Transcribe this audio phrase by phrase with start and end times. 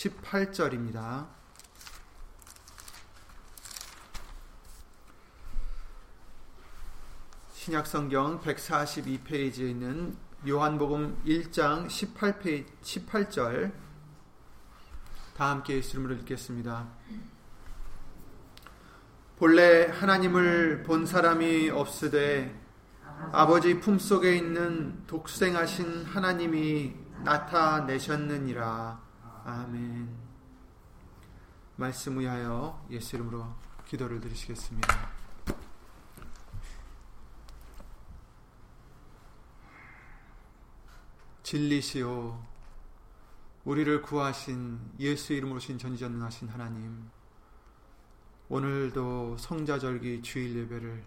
[0.00, 1.26] 18절입니다.
[7.52, 10.16] 신약성경 142페이지에 있는
[10.48, 13.72] 요한복음 1장 18페이지, 18절
[15.36, 16.88] 다 함께 예수 이름으로 읽겠습니다.
[19.36, 22.58] 본래 하나님을 본 사람이 없으되
[23.32, 29.09] 아버지 품속에 있는 독생하신 하나님이 나타내셨느니라.
[29.44, 30.08] 아멘.
[31.76, 33.54] 말씀 위하여 예수 이름으로
[33.86, 35.10] 기도를 드리시겠습니다.
[41.42, 42.40] 진리시오
[43.64, 47.10] 우리를 구하신 예수 이름으로 신 전지전능하신 하나님
[48.48, 51.04] 오늘도 성자절기 주일 예배를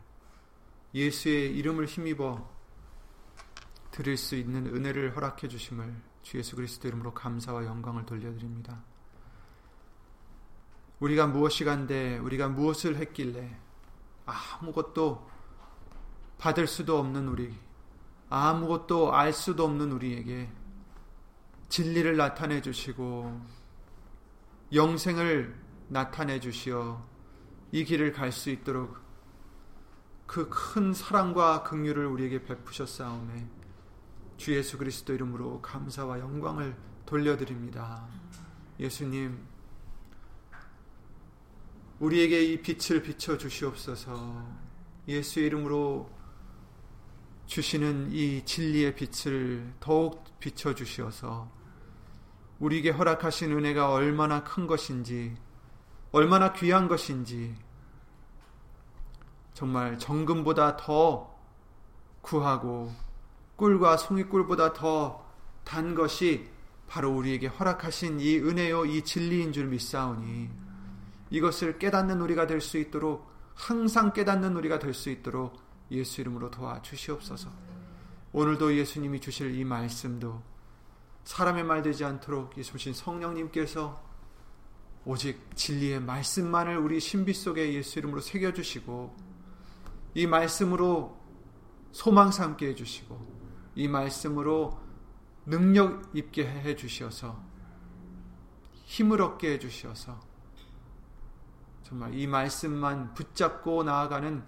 [0.94, 2.50] 예수의 이름을 힘입어
[3.92, 8.84] 드릴 수 있는 은혜를 허락해 주심을 주 예수 그리스도 이름으로 감사와 영광을 돌려드립니다.
[11.00, 13.60] 우리가 무엇이 간데 우리가 무엇을 했길래
[14.26, 15.30] 아무것도
[16.38, 17.54] 받을 수도 없는 우리
[18.30, 20.50] 아무것도 알 수도 없는 우리에게
[21.70, 23.42] 진리를 나타내 주시고
[24.74, 27.06] 영생을 나타내 주시어
[27.72, 28.98] 이 길을 갈 수 있도록
[30.26, 33.63] 그 큰 사랑과 긍휼을 우리에게 베푸셨사오매
[34.44, 38.06] 주 예수 그리스도 이름으로 감사와 영광을 돌려드립니다.
[38.78, 39.40] 예수님
[42.02, 44.46] 우리에게 이 빛을 비춰 주시옵소서.
[45.08, 46.10] 예수의 이름으로
[47.46, 51.50] 주시는 이 진리의 빛을 더욱 비춰 주시어서
[52.60, 55.38] 우리에게 허락하신 은혜가 얼마나 큰 것인지
[56.12, 57.56] 얼마나 귀한 것인지
[59.54, 61.34] 정말 정금보다 더
[62.20, 62.94] 구하고
[63.56, 65.24] 꿀과 송이꿀보다 더
[65.64, 66.50] 단 것이
[66.88, 70.50] 바로 우리에게 허락하신 이 은혜요 이 진리인 줄 믿사오니
[71.30, 75.58] 이것을 깨닫는 우리가 될 수 있도록 항상 깨닫는 우리가 될 수 있도록
[75.92, 77.50] 예수 이름으로 도와 주시옵소서.
[78.32, 80.42] 오늘도 예수님이 주실 이 말씀도
[81.24, 84.02] 사람의 말 되지 않도록 예수신 성령님께서
[85.06, 89.16] 오직 진리의 말씀만을 우리 신비 속에 예수 이름으로 새겨 주시고
[90.16, 91.18] 이 말씀으로
[91.92, 93.33] 소망 삼게 해 주시고
[93.76, 94.80] 이 말씀으로
[95.46, 97.44] 능력 있게 해 주셔서
[98.86, 100.20] 힘을 얻게 해 주셔서
[101.84, 104.44] 정말 이 말씀만 붙잡고 나아가는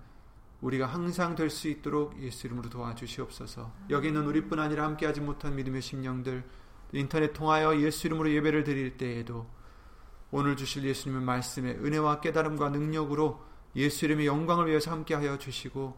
[0.62, 3.72] 우리가 항상 될 수 있도록 예수 이름으로 도와주시옵소서.
[3.90, 6.44] 여기는 우리뿐 아니라 함께하지 못한 믿음의 심령들
[6.94, 9.48] 인터넷 통하여 예수 이름으로 예배를 드릴 때에도
[10.32, 13.44] 오늘 주실 예수님의 말씀에 은혜와 깨달음과 능력으로
[13.76, 15.96] 예수 이름의 영광을 위해서 함께하여 주시고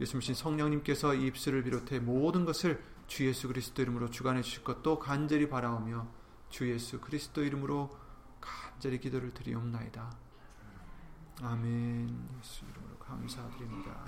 [0.00, 5.48] 예수님 성령님께서 이 입술을 비롯해 모든 것을 주 예수 그리스도 이름으로 주관해 주실 것도 간절히
[5.48, 6.06] 바라오며
[6.50, 7.90] 주 예수 그리스도 이름으로
[8.40, 10.10] 간절히 기도를 드리옵나이다.
[11.42, 12.28] 아멘.
[12.38, 14.04] 예수 이름으로 감사드립니다.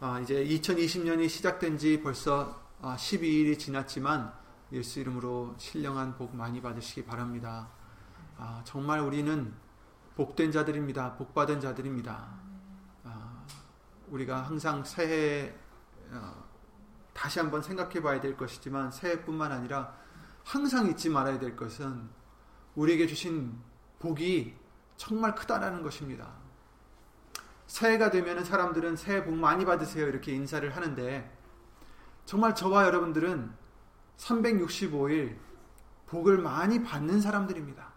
[0.00, 4.34] 아, 이제 2020년이 시작된 지 벌써 12일이 아, 지났지만
[4.72, 7.70] 예수 이름으로 신령한 복 많이 받으시기 바랍니다.
[8.36, 9.54] 아, 정말 우리는
[10.16, 11.16] 복된 자들입니다.
[11.16, 12.43] 복받은 자들입니다.
[14.08, 15.54] 우리가 항상 새해
[16.10, 16.44] 어,
[17.12, 19.96] 다시 한번 생각해 봐야 될 것이지만 새해뿐만 아니라
[20.44, 22.08] 항상 잊지 말아야 될 것은
[22.74, 23.58] 우리에게 주신
[23.98, 24.54] 복이
[24.96, 26.32] 정말 크다라는 것입니다.
[27.66, 31.32] 새해가 되면 사람들은 새해 복 많이 받으세요 이렇게 인사를 하는데
[32.26, 33.52] 정말 저와 여러분들은
[34.18, 35.36] 365일
[36.06, 37.92] 복을 많이 받는 사람들입니다.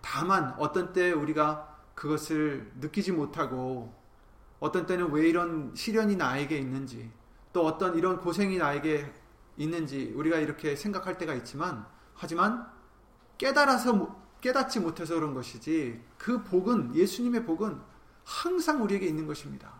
[0.00, 4.01] 다만 어떤 때 우리가 그것을 느끼지 못하고
[4.62, 7.10] 어떤 때는 왜 이런 시련이 나에게 있는지
[7.52, 9.12] 또 어떤 이런 고생이 나에게
[9.56, 11.84] 있는지 우리가 이렇게 생각할 때가 있지만
[12.14, 12.70] 하지만
[13.38, 17.80] 깨달아서 깨닫지 못해서 그런 것이지 그 복은 예수님의 복은
[18.24, 19.72] 항상 우리에게 있는 것입니다.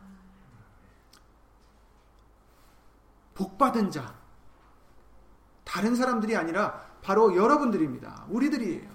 [3.35, 4.17] 복 받은 자
[5.63, 8.27] 다른 사람들이 아니라 바로 여러분들입니다.
[8.31, 8.91] 우리들이에요.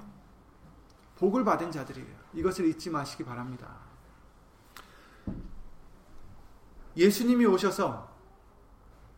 [1.15, 2.17] 복을 받은 자들이에요.
[2.33, 3.86] 이것을 잊지 마시기 바랍니다.
[6.97, 8.11] 예수님이 오셔서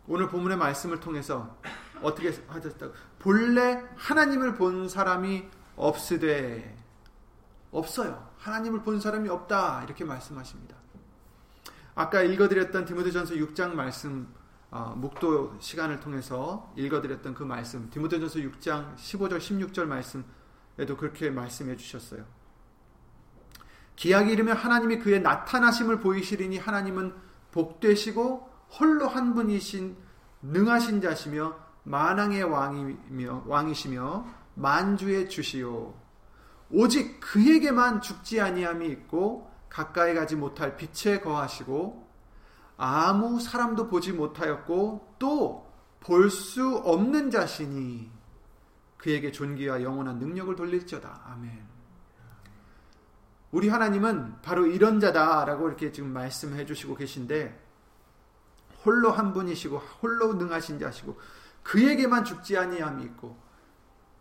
[0.08, 1.58] 오늘 본문의 말씀을 통해서
[2.02, 2.94] 어떻게 하셨다고?
[3.20, 6.78] 본래 하나님을 본 사람이 없으되
[7.72, 8.30] 없어요.
[8.38, 10.76] 하나님을 본 사람이 없다 이렇게 말씀하십니다.
[11.96, 14.34] 아까 읽어드렸던 디모데전서 6장 말씀
[14.72, 22.26] 어, 묵도 시간을 통해서 읽어드렸던 그 말씀 디모데전서 6장 15절 16절 말씀에도 그렇게 말씀해 주셨어요.
[23.96, 28.50] 기약이 이르면 하나님이 그의 나타나심을 보이시리니 하나님은 복되시고
[28.80, 29.98] 홀로 한 분이신
[30.42, 34.26] 능하신 자시며 만왕의 왕이며 왕이시며
[34.56, 35.94] 만주의 주시오
[36.72, 42.08] 오직 그에게만 죽지 아니함이 있고 가까이 가지 못할 빛에 거하시고
[42.78, 45.70] 아무 사람도 보지 못하였고 또
[46.00, 48.10] 볼 수 없는 자신이
[48.98, 51.22] 그에게 존귀와 영원한 능력을 돌릴지어다.
[51.26, 51.69] 아멘.
[53.52, 57.68] 우리 하나님은 바로 이런 자다라고 이렇게 지금 말씀해 주시고 계신데
[58.86, 61.20] 홀로 한 분이시고 홀로 능하신 자시고
[61.64, 63.38] 그에게만 죽지 아니함이 있고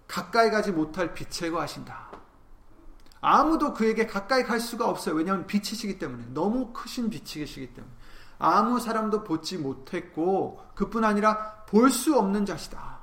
[0.07, 2.09] 가까이 가지 못할 빛에 거하신다.
[3.21, 5.15] 아무도 그에게 가까이 갈 수가 없어요.
[5.17, 7.93] 왜냐하면 빛이시기 때문에 너무 크신 빛이시기 때문에
[8.39, 13.01] 아무 사람도 보지 못했고 그뿐 아니라 볼 수 없는 자시다.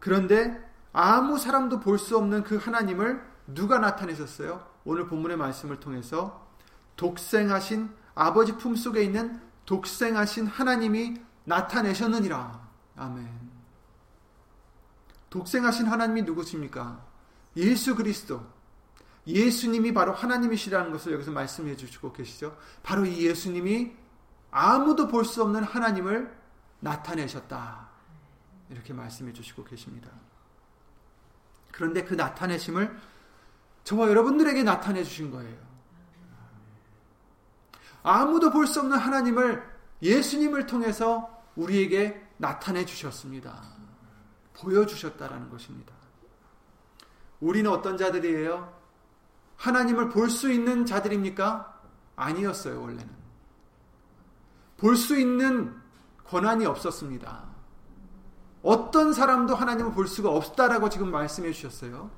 [0.00, 0.62] 그런데
[0.94, 4.64] 아무 사람도 볼 수 없는 그 하나님을 누가 나타내셨어요?
[4.84, 6.48] 오늘 본문의 말씀을 통해서
[6.96, 12.68] 독생하신 아버지 품속에 있는 독생하신 하나님이 나타내셨느니라.
[12.96, 13.28] 아멘.
[15.30, 17.04] 독생하신 하나님이 누구십니까?
[17.56, 18.46] 예수 그리스도.
[19.26, 22.56] 예수님이 바로 하나님이시라는 것을 여기서 말씀해 주시고 계시죠.
[22.82, 23.92] 바로 이 예수님이
[24.52, 26.32] 아무도 볼 수 없는 하나님을
[26.78, 27.88] 나타내셨다.
[28.70, 30.10] 이렇게 말씀해 주시고 계십니다.
[31.74, 32.96] 그런데 그 나타내심을
[33.82, 35.58] 저와 여러분들에게 나타내 주신 거예요.
[38.04, 39.62] 아무도 볼 수 없는 하나님을
[40.00, 43.60] 예수님을 통해서 우리에게 나타내 주셨습니다.
[44.54, 45.92] 보여주셨다라는 것입니다.
[47.40, 48.72] 우리는 어떤 자들이에요?
[49.56, 51.80] 하나님을 볼 수 있는 자들입니까?
[52.14, 53.10] 아니었어요, 원래는.
[54.76, 55.74] 볼 수 있는
[56.24, 57.43] 권한이 없었습니다.
[58.64, 62.10] 어떤 사람도 하나님을 볼 수가 없다라고 지금 말씀해 주셨어요.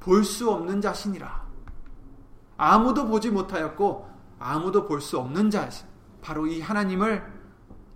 [0.00, 1.46] 볼 수 없는 자신이라.
[2.56, 4.08] 아무도 보지 못하였고,
[4.38, 5.86] 아무도 볼 수 없는 자신.
[6.20, 7.24] 바로 이 하나님을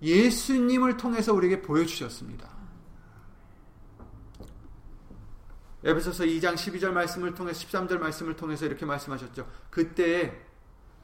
[0.01, 2.49] 예수님을 통해서 우리에게 보여주셨습니다.
[5.83, 9.45] 에베소서 2장 12절 말씀을 통해 13절 말씀을 통해서 이렇게 말씀하셨죠.
[9.69, 10.41] 그때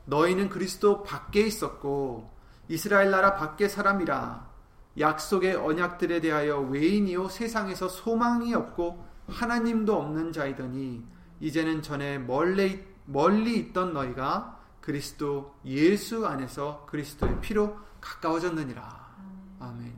[0.06, 2.32] 너희는 그리스도 밖에 있었고
[2.70, 4.50] 이스라엘 나라 밖의 사람이라
[4.98, 11.04] 약속의 언약들에 대하여 외인이요 세상에서 소망이 없고 하나님도 없는 자이더니
[11.40, 19.10] 이제는 전에 멀리 멀리 있던 너희가 그리스도 예수 안에서 그리스도의 피로 가까워졌느니라.
[19.60, 19.94] 아멘.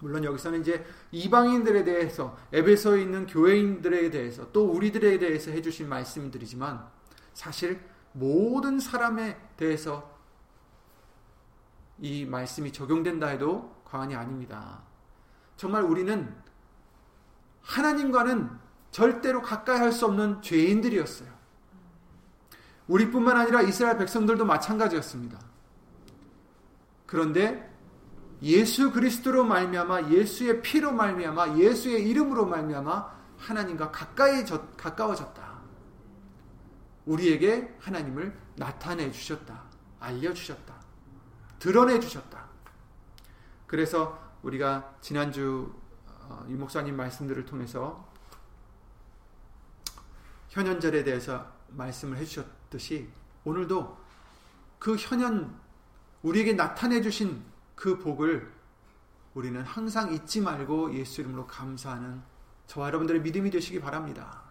[0.00, 6.86] 물론 여기서는 이제 이방인들에 대해서 에베소에 있는 교회인들에 대해서 또 우리들에 대해서 해주신 말씀들이지만
[7.32, 7.80] 사실
[8.12, 10.13] 모든 사람에 대해서
[11.98, 14.82] 이 말씀이 적용된다 해도 과언이 아닙니다.
[15.56, 16.34] 정말 우리는
[17.62, 18.50] 하나님과는
[18.90, 21.32] 절대로 가까이 할 수 없는 죄인들이었어요.
[22.86, 25.38] 우리뿐만 아니라 이스라엘 백성들도 마찬가지였습니다.
[27.06, 27.72] 그런데
[28.42, 34.44] 예수 그리스도로 말미암아 예수의 피로 말미암아 예수의 이름으로 말미암아 하나님과 가까이
[34.76, 35.54] 가까워졌다.
[37.06, 39.62] 우리에게 하나님을 나타내 주셨다.
[40.00, 40.83] 알려 주셨다.
[41.64, 42.44] 드러내 주셨다.
[43.66, 45.74] 그래서 우리가 지난주
[46.04, 48.06] 어, 유 목사님 말씀들을 통해서
[50.50, 53.08] 현현절에 대해서 말씀을 해주셨듯이
[53.46, 53.96] 오늘도
[54.78, 55.58] 그 현현
[56.20, 57.42] 우리에게 나타내 주신
[57.74, 58.52] 그 복을
[59.32, 62.22] 우리는 항상 잊지 말고 예수 이름으로 감사하는
[62.66, 64.42] 저와 여러분들의 믿음이 되시기 바랍니다.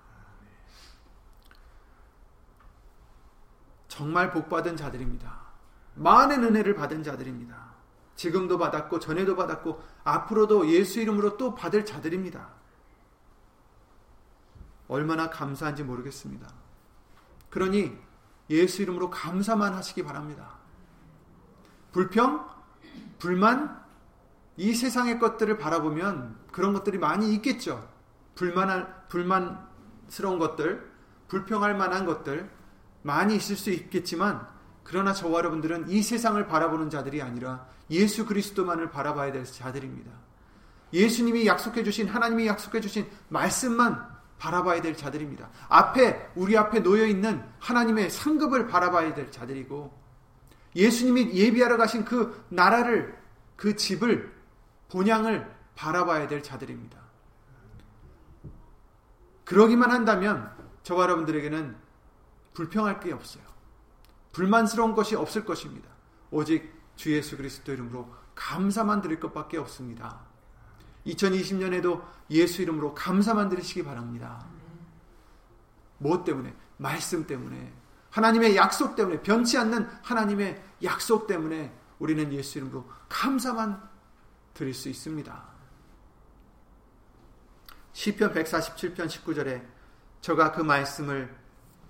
[3.88, 5.43] 정말 복받은 자들입니다.
[5.96, 7.74] 많은 은혜를 받은 자들입니다.
[8.16, 12.50] 지금도 받았고 전에도 받았고 앞으로도 예수 이름으로 또 받을 자들입니다.
[14.88, 16.48] 얼마나 감사한지 모르겠습니다.
[17.50, 17.98] 그러니
[18.50, 20.58] 예수 이름으로 감사만 하시기 바랍니다.
[21.92, 22.48] 불평,
[23.20, 23.82] 불만,
[24.58, 27.90] 이 세상의 것들을 바라보면 그런 것들이 많이 있겠죠.
[28.36, 30.92] 불만할, 불만스러운 것들,
[31.28, 32.50] 불평할 만한 것들
[33.02, 34.48] 많이 있을 수 있겠지만,
[34.84, 40.12] 그러나 저와 여러분들은 이 세상을 바라보는 자들이 아니라 예수 그리스도만을 바라봐야 될 자들입니다.
[40.92, 45.50] 예수님이 약속해 주신, 하나님이 약속해 주신 말씀만 바라봐야 될 자들입니다.
[45.70, 50.04] 앞에, 우리 앞에 놓여 있는 하나님의 상급을 바라봐야 될 자들이고,
[50.76, 53.18] 예수님이 예비하러 가신 그 나라를
[53.56, 54.34] 그 집을
[54.90, 57.00] 본향을 바라봐야 될 자들입니다.
[59.46, 60.52] 그러기만 한다면
[60.84, 61.76] 저와 여러분들에게는
[62.54, 63.44] 불평할 게 없어요.
[64.34, 65.90] 불만스러운 것이 없을 것입니다.
[66.30, 70.20] 오직 주 예수 그리스도 이름으로 감사만 드릴 것밖에 없습니다.
[71.06, 74.46] 2020년에도 예수 이름으로 감사만 드리시기 바랍니다.
[76.00, 76.54] 무엇 때문에?
[76.78, 77.72] 말씀 때문에,
[78.10, 83.82] 하나님의 약속 때문에 변치 않는 하나님의 약속 때문에 우리는 예수 이름으로 감사만
[84.54, 85.54] 드릴 수 있습니다.
[87.94, 89.64] 시편 147편 19절에
[90.22, 91.43] 저가 그 말씀을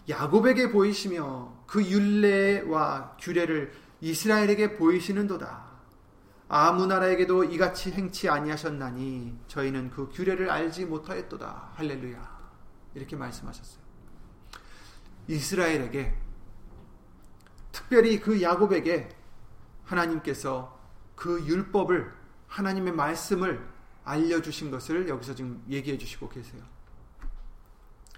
[0.09, 5.63] 야곱에게 보이시며 그 율례와 규례를 이스라엘에게 보이시는도다.
[6.49, 11.71] 아무 나라에게도 이같이 행치 아니하셨나니 저희는 그 규례를 알지 못하였도다.
[11.75, 12.33] 할렐루야.
[12.95, 13.81] 이렇게 말씀하셨어요.
[15.27, 16.13] 이스라엘에게
[17.71, 19.09] 특별히 그 야곱에게
[19.85, 20.79] 하나님께서
[21.15, 22.13] 그 율법을
[22.47, 23.65] 하나님의 말씀을
[24.03, 26.61] 알려주신 것을 여기서 지금 얘기해 주시고 계세요.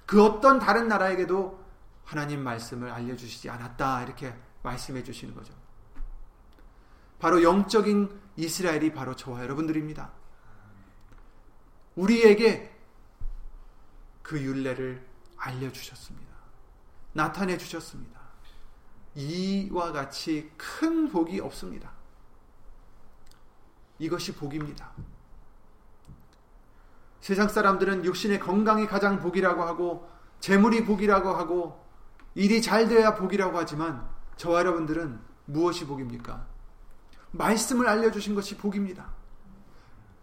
[0.06, 1.64] 그 어떤 다른 나라에게도
[2.05, 4.03] 하나님 말씀을 알려주시지 않았다.
[4.03, 4.33] 이렇게
[4.63, 5.53] 말씀해 주시는 거죠.
[7.19, 10.12] 바로 영적인 이스라엘이 바로 저와 여러분들입니다.
[11.95, 12.74] 우리에게
[14.21, 15.05] 그 윤례를
[15.38, 16.35] 알려주셨습니다.
[17.13, 18.19] 나타내 주셨습니다.
[19.15, 21.91] 이와 같이 큰 복이 없습니다.
[23.97, 24.91] 이것이 복입니다.
[27.21, 30.09] 세상 사람들은 육신의 건강이 가장 복이라고 하고
[30.41, 31.85] 재물이 복이라고 하고
[32.36, 36.46] 일이 잘 돼야 복이라고 하지만 저와 여러분들은 무엇이 복입니까?
[37.32, 39.10] 말씀을 알려주신 것이 복입니다.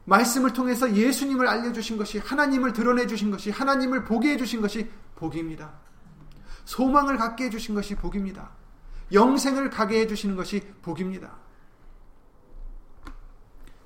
[0.04, 5.72] 말씀을 통해서 예수님을 알려주신 것이 하나님을 드러내 주신 것이 하나님을 보게 해주신 것이 복입니다.
[6.64, 8.50] 소망을 갖게 해주신 것이 복입니다.
[9.12, 11.36] 영생을 가게 해주시는 것이 복입니다.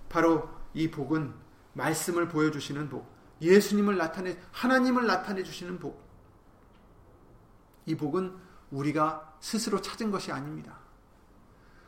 [0.09, 1.35] 바로 이 복은
[1.75, 3.06] 말씀을 보여주시는 복,
[3.40, 6.05] 예수님을 나타내, 하나님을 나타내 주시는 복.
[7.87, 8.37] 이 복은
[8.71, 10.78] 우리가 스스로 찾은 것이 아닙니다.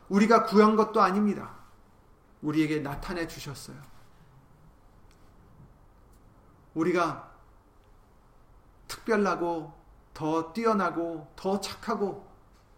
[0.08, 1.56] 우리가 구한 것도 아닙니다.
[2.40, 3.76] 우리에게 나타내 주셨어요.
[6.74, 7.32] 우리가
[8.86, 9.76] 특별하고
[10.14, 12.26] 더 뛰어나고 더 착하고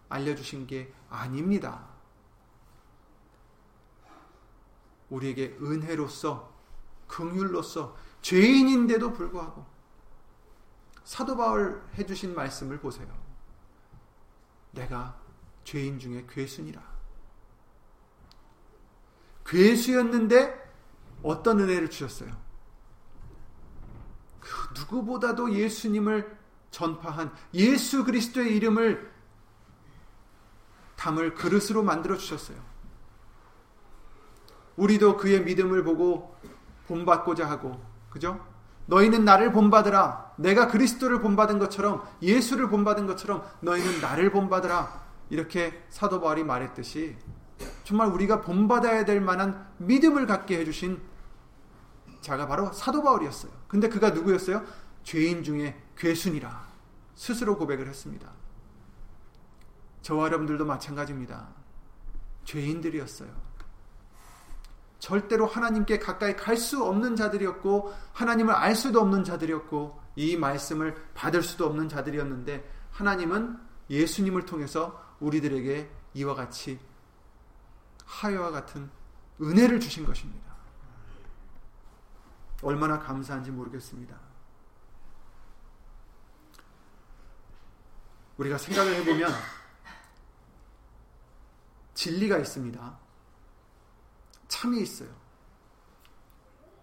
[0.09, 1.87] 알려주신 게 아닙니다.
[5.09, 6.51] 우리에게 은혜로서
[7.07, 9.65] 긍휼로서 죄인인데도 불구하고
[11.11, 13.05] 사도 바울 해주신 말씀을 보세요.
[14.71, 15.19] 내가
[15.65, 16.81] 죄인 중에 괴순이라.
[19.45, 20.73] 괴수였는데
[21.21, 22.33] 어떤 은혜를 주셨어요?
[24.39, 26.39] 그 누구보다도 예수님을
[26.69, 29.13] 전파한 예수 그리스도의 이름을
[30.95, 32.57] 담을 그릇으로 만들어 주셨어요.
[34.77, 36.37] 우리도 그의 믿음을 보고
[36.87, 38.50] 본받고자 하고, 그죠?
[38.87, 40.33] 너희는 나를 본받으라.
[40.37, 45.01] 내가 그리스도를 본받은 것처럼 예수를 본받은 것처럼 너희는 나를 본받으라.
[45.29, 47.17] 이렇게 사도 바울이 말했듯이
[47.83, 51.01] 정말 우리가 본받아야 될 만한 믿음을 갖게 해주신
[52.21, 53.51] 자가 바로 사도 바울이었어요.
[53.67, 54.63] 근데 그가 누구였어요?
[55.03, 56.67] 죄인 중에 괴순이라
[57.15, 58.29] 스스로 고백을 했습니다.
[60.01, 61.47] 저와 여러분들도 마찬가지입니다.
[62.43, 63.29] 죄인들이었어요.
[65.01, 71.41] 절대로 하나님께 가까이 갈 수 없는 자들이었고 하나님을 알 수도 없는 자들이었고 이 말씀을 받을
[71.41, 76.79] 수도 없는 자들이었는데 하나님은 예수님을 통해서 우리들에게 이와 같이
[78.05, 78.91] 하여와 같은
[79.41, 80.51] 은혜를 주신 것입니다.
[82.61, 84.15] 얼마나 감사한지 모르겠습니다.
[88.37, 89.31] 우리가 생각을 해보면
[91.95, 93.00] 진리가 있습니다.
[94.51, 95.09] 참이 있어요.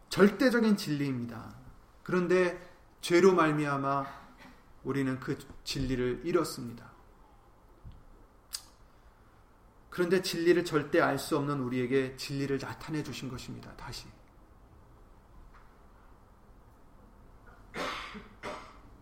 [0.08, 1.54] 절대적인 진리입니다.
[2.02, 2.58] 그런데
[3.02, 4.06] 죄로 말미암아
[4.84, 6.90] 우리는 그 진리를 잃었습니다.
[9.90, 13.76] 그런데 진리를 절대 알 수 없는 우리에게 진리를 나타내 주신 것입니다.
[13.76, 14.06] 다시.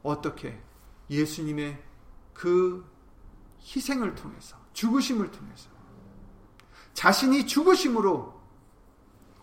[0.03, 0.61] 어떻게
[1.09, 1.81] 예수님의
[2.35, 2.85] 그
[3.61, 5.71] 희생을 통해서 죽으심을 통해서
[6.95, 8.36] 자신이 죽으심으로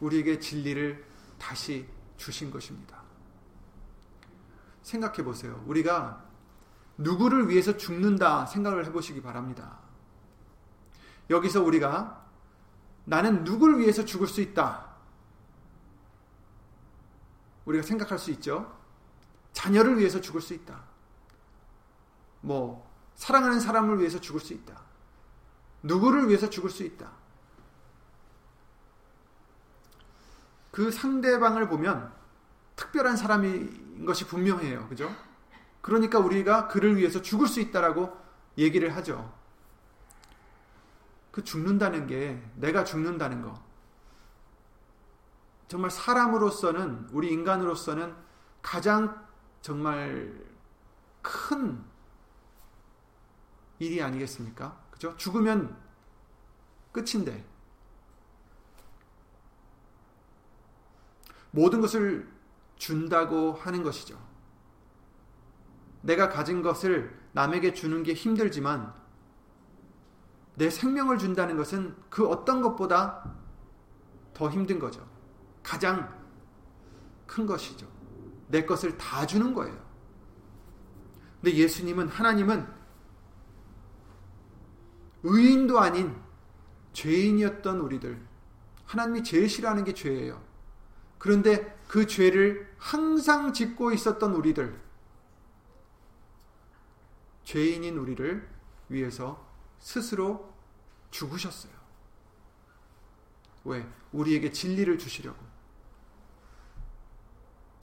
[0.04, 1.06] 우리에게 진리를
[1.40, 3.02] 다시 주신 것입니다.
[4.82, 5.64] 생각해 보세요.
[5.66, 6.24] 우리가
[6.98, 9.80] 누구를 위해서 죽는다 생각을 해보시기 바랍니다.
[11.30, 12.26] 여기서 우리가
[13.06, 14.94] 나는 누구를 위해서 죽을 수 있다.
[17.66, 18.78] 우리가 생각할 수 있죠.
[19.54, 20.84] 자녀를 위해서 죽을 수 있다.
[22.42, 24.82] 뭐, 사랑하는 사람을 위해서 죽을 수 있다.
[25.82, 27.23] 누구를 위해서 죽을 수 있다.
[30.74, 32.12] 그 상대방을 보면
[32.76, 34.88] 특별한 사람인 것이 분명해요.
[34.88, 35.16] 그죠?
[35.82, 38.12] 그러니까 우리가 그를 위해서 죽을 수 있다라고
[38.58, 39.32] 얘기를 하죠.
[41.32, 43.64] 그 죽는다는 게 내가 죽는다는 거.
[45.68, 48.16] 정말 사람으로서는 우리 인간으로서는
[48.64, 49.28] 가장
[49.62, 50.44] 정말
[51.22, 51.84] 큰
[53.78, 54.76] 일이 아니겠습니까?
[54.90, 55.16] 그죠?
[55.18, 55.78] 죽으면
[56.92, 57.46] 끝인데
[61.54, 62.28] 모든 것을
[62.78, 64.20] 준다고 하는 것이죠.
[66.02, 68.92] 내가 가진 것을 남에게 주는 게 힘들지만
[70.56, 73.36] 내 생명을 준다는 것은 그 어떤 것보다
[74.34, 75.08] 더 힘든 거죠.
[75.62, 76.12] 가장
[77.28, 77.88] 큰 것이죠.
[78.48, 79.80] 내 것을 다 주는 거예요.
[81.40, 82.68] 근데 예수님은 하나님은
[85.22, 86.20] 의인도 아닌
[86.94, 88.20] 죄인이었던 우리들
[88.86, 90.43] 하나님이 제일 싫어하는 게 죄예요.
[91.24, 94.78] 그런데 그 죄를 항상 짓고 있었던 우리들
[97.46, 98.46] 죄인인 우리를
[98.90, 99.50] 위해서
[99.80, 100.54] 스스로
[101.12, 101.72] 죽으셨어요.
[103.64, 103.88] 왜?
[104.12, 105.42] 우리에게 진리를 주시려고.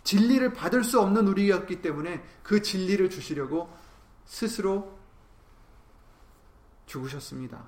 [0.04, 3.74] 진리를 받을 수 없는 우리였기 때문에 그 진리를 주시려고
[4.26, 4.98] 스스로
[6.84, 7.64] 죽으셨습니다.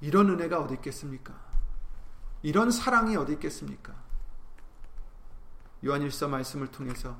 [0.00, 1.43] 이런 은혜가 어디 있겠습니까?
[2.44, 3.94] 이런 사랑이 어디 있겠습니까?
[5.82, 7.16] 요한일서 말씀을 통해서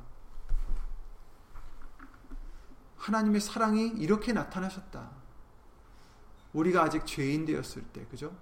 [2.98, 5.10] 하나님의 사랑이 이렇게 나타나셨다.
[6.52, 8.36] 우리가 아직 죄인 되었을 때, 그죠?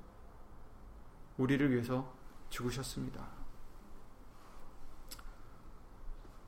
[1.37, 2.13] 우리를 위해서
[2.51, 3.29] 죽으셨습니다.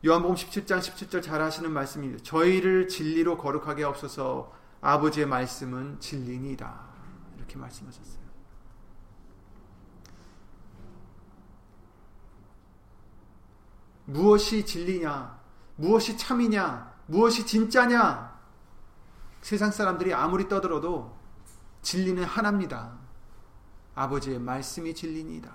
[0.05, 2.25] 요한복음 17장 17절 잘 하시는 말씀입니다.
[2.25, 6.87] 저희를 진리로 거룩하게 없어서 아버지의 말씀은 진리니이다.
[7.37, 8.24] 이렇게 말씀하셨어요.
[14.07, 15.39] 무엇이 진리냐?
[15.77, 16.95] 무엇이 참이냐?
[17.07, 18.35] 무엇이 진짜냐?
[19.41, 21.17] 세상 사람들이 아무리 떠들어도
[21.83, 22.99] 진리는 하나입니다.
[23.95, 25.53] 아버지의 말씀이 진리니다.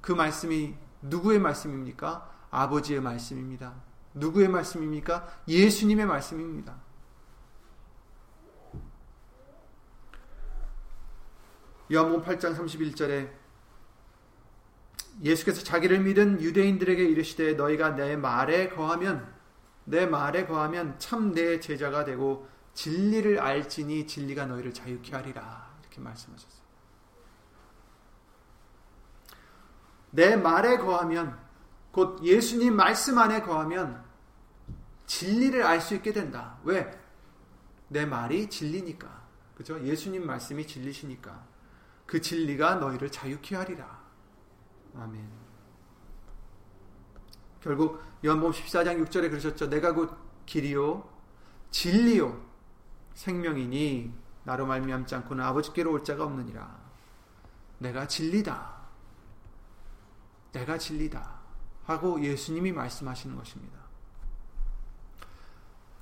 [0.00, 2.30] 그 말씀이 누구의 말씀입니까?
[2.50, 3.74] 아버지의 말씀입니다.
[4.14, 5.26] 누구의 말씀입니까?
[5.48, 6.76] 예수님의 말씀입니다.
[11.92, 13.30] 요한복음 8장 31절에
[15.22, 19.32] 예수께서 자기를 믿은 유대인들에게 이르시되 너희가 내 말에 거하면
[19.84, 26.66] 내 말에 거하면 참 내 제자가 되고 진리를 알지니 진리가 너희를 자유케 하리라 이렇게 말씀하셨어요.
[30.10, 31.38] 내 말에 거하면
[31.92, 34.04] 곧 예수님 말씀 안에 거하면
[35.06, 36.58] 진리를 알 수 있게 된다.
[36.64, 36.90] 왜?
[37.88, 39.24] 내 말이 진리니까.
[39.56, 39.80] 그죠?
[39.82, 41.44] 예수님 말씀이 진리시니까.
[42.06, 43.95] 그 진리가 너희를 자유케 하리라.
[44.98, 45.28] 아멘.
[47.60, 49.68] 결국 요한복음 14장 6절에 그러셨죠.
[49.68, 51.08] 내가 곧 길이요
[51.70, 52.40] 진리요
[53.14, 54.12] 생명이니
[54.44, 56.78] 나로 말미암지 않고는 아버지께로 올 자가 없느니라.
[57.78, 58.76] 내가 진리다.
[60.52, 61.36] 내가 진리다.
[61.84, 63.78] 하고 예수님이 말씀하시는 것입니다.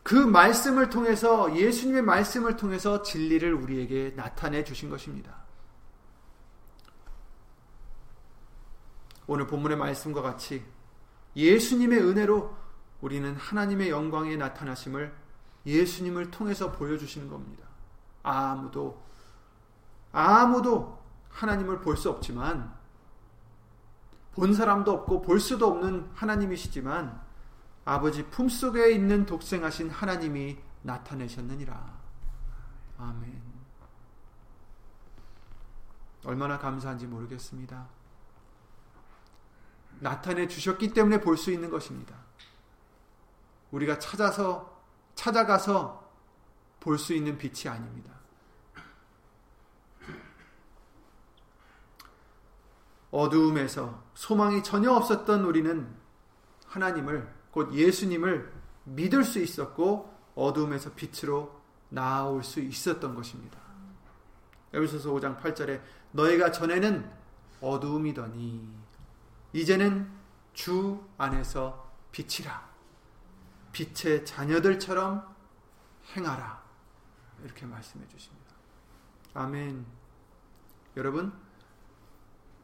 [0.03, 5.44] 그 말씀을 통해서 예수님의 말씀을 통해서 진리를 우리에게 나타내 주신 것입니다.
[9.27, 10.65] 오늘 본문의 말씀과 같이
[11.37, 12.57] 예수님의 은혜로
[13.01, 15.15] 우리는 하나님의 영광에 나타나심을
[15.67, 17.67] 예수님을 통해서 보여주시는 겁니다.
[18.23, 19.03] 아무도,
[20.13, 20.99] 아무도
[21.31, 22.75] 하나님을 볼 수 없지만,
[24.33, 27.23] 본 사람도 없고 볼 수도 없는 하나님이시지만,
[27.85, 31.99] 아버지 품속에 있는 독생하신 하나님이 나타내셨느니라.
[32.99, 33.43] 아멘.
[36.25, 37.87] 얼마나 감사한지 모르겠습니다.
[40.05, 42.15] 나타내 주셨기 때문에 볼 수 있는 것입니다.
[43.71, 44.83] 우리가 찾아서
[45.15, 46.05] 찾아가서
[46.79, 48.13] 볼 수 있는 빛이 아닙니다.
[53.11, 55.89] 어두움에서 소망이 전혀 없었던 우리는
[56.67, 58.53] 하나님을 곧 예수님을
[58.85, 63.59] 믿을 수 있었고 어두움에서 빛으로 나아올 수 있었던 것입니다.
[64.75, 65.81] 에베소서 5장 8절에
[66.13, 67.11] 너희가 전에는
[67.63, 68.84] 어두움이더니
[69.55, 70.11] 이제는
[70.53, 72.69] 주 안에서 빛이라.
[73.73, 75.27] 빛의 자녀들처럼
[76.15, 76.63] 행하라.
[77.45, 78.53] 이렇게 말씀해 주십니다.
[79.33, 79.87] 아멘.
[80.97, 81.33] 여러분,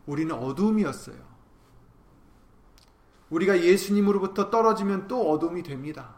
[0.06, 1.30] 우리는 어둠이었어요.
[3.30, 6.16] 우리가 예수님으로부터 떨어지면 또 어둠이 됩니다.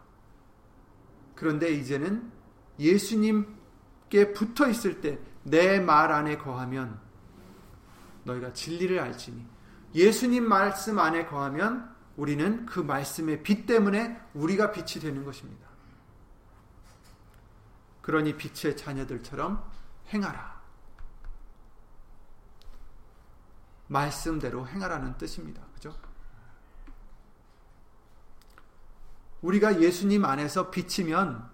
[1.34, 2.32] 그런데 이제는
[2.78, 7.00] 예수님께 붙어 있을 때 내 말 안에 거하면
[8.24, 9.44] 너희가 진리를 알지니
[9.94, 15.66] 예수님 말씀 안에 거하면 우리는 그 말씀의 빛 때문에 우리가 빛이 되는 것입니다.
[18.00, 19.64] 그러니 빛의 자녀들처럼
[20.08, 20.60] 행하라.
[23.88, 25.62] 말씀대로 행하라는 뜻입니다.
[25.74, 25.94] 그죠?
[29.42, 31.50] 우리가 예수님 안에서 비치면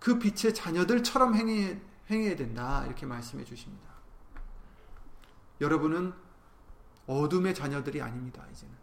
[0.00, 2.84] 그 빛의 자녀들처럼 행해, 행해야 된다.
[2.86, 3.88] 이렇게 말씀해 주십니다.
[5.60, 6.12] 여러분은
[7.06, 8.42] 어둠의 자녀들이 아닙니다.
[8.52, 8.74] 이제는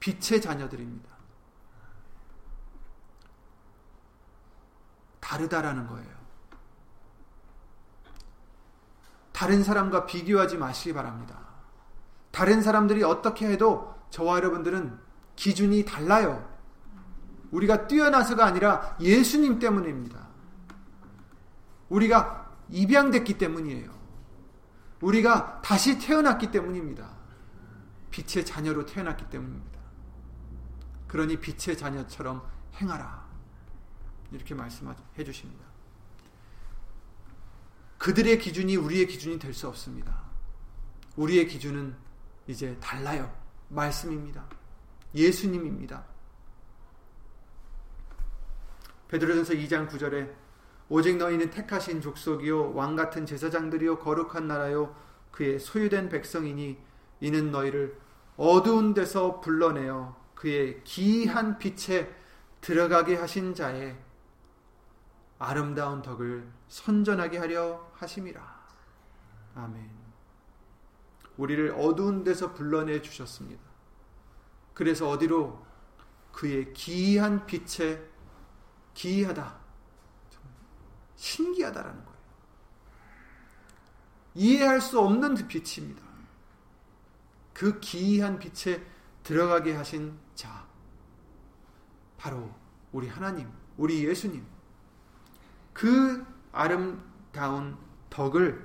[0.00, 1.08] 빛의 자녀들입니다.
[5.20, 6.18] 다르다라는 거예요.
[9.32, 11.38] 다른 사람과 비교하지 마시기 바랍니다.
[12.30, 14.98] 다른 사람들이 어떻게 해도 저와 여러분들은
[15.36, 16.48] 기준이 달라요.
[17.50, 20.26] 우리가 뛰어나서가 아니라 예수님 때문입니다.
[21.88, 23.97] 우리가 입양됐기 때문이에요.
[25.00, 27.08] 우리가 다시 태어났기 때문입니다.
[28.10, 29.78] 빛의 자녀로 태어났기 때문입니다.
[31.06, 33.26] 그러니 빛의 자녀처럼 행하라.
[34.32, 35.64] 이렇게 말씀해 주십니다.
[37.98, 40.22] 그들의 기준이 우리의 기준이 될 수 없습니다.
[41.16, 41.96] 우리의 기준은
[42.46, 43.34] 이제 달라요.
[43.68, 44.44] 말씀입니다.
[45.14, 46.04] 예수님입니다.
[49.08, 50.32] 베드로전서 2장 9절에
[50.88, 54.94] 오직 너희는 택하신 족속이요 왕 같은 제사장들이요 거룩한 나라요
[55.30, 56.78] 그의 소유된 백성이니
[57.20, 57.98] 이는 너희를
[58.36, 62.14] 어두운 데서 불러내어 그의 기이한 빛에
[62.60, 63.96] 들어가게 하신 자의
[65.38, 68.58] 아름다운 덕을 선전하게 하려 하심이라.
[69.54, 69.90] 아멘.
[71.36, 73.62] 우리를 어두운 데서 불러내 주셨습니다.
[74.74, 75.64] 그래서 어디로
[76.32, 78.04] 그의 기이한 빛에
[78.94, 79.57] 기이하다.
[81.18, 82.18] 신기하다라는 거예요.
[84.34, 86.02] 이해할 수 없는 그 빛입니다.
[87.52, 88.80] 그 기이한 빛에
[89.24, 90.64] 들어가게 하신 자.
[92.16, 92.50] 바로
[92.92, 94.46] 우리 하나님, 우리 예수님.
[95.72, 97.76] 그 아름다운
[98.10, 98.64] 덕을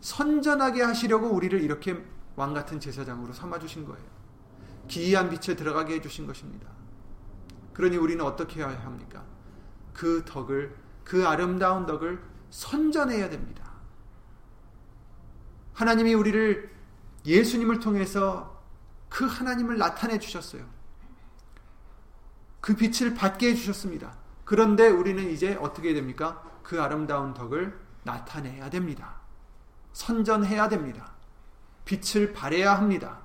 [0.00, 4.04] 선전하게 하시려고 우리를 이렇게 왕 같은 제사장으로 삼아 주신 거예요.
[4.88, 6.68] 기이한 빛에 들어가게 해 주신 것입니다.
[7.72, 9.24] 그러니 우리는 어떻게 해야 합니까?
[9.92, 13.72] 그 덕을 그 아름다운 덕을 선전해야 됩니다.
[15.74, 16.70] 하나님이 우리를
[17.24, 18.62] 예수님을 통해서
[19.08, 20.64] 그 하나님을 나타내 주셨어요.
[22.60, 24.16] 그 빛을 받게 해 주셨습니다.
[24.44, 26.42] 그런데 우리는 이제 어떻게 됩니까?
[26.62, 29.16] 그 아름다운 덕을 나타내야 됩니다.
[29.92, 31.12] 선전해야 됩니다.
[31.84, 33.20] 빛을 발해야 합니다.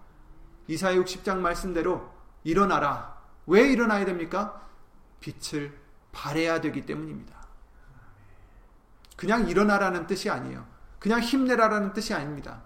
[0.67, 2.11] 이사야 60장 말씀대로
[2.43, 3.17] 일어나라.
[3.45, 4.67] 왜 일어나야 됩니까?
[5.19, 5.77] 빛을
[6.11, 7.36] 발해야 되기 때문입니다.
[9.17, 10.65] 그냥 일어나라는 뜻이 아니에요.
[10.99, 12.63] 그냥 힘내라라는 뜻이 아닙니다.